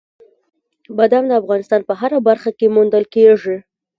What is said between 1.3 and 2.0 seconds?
افغانستان په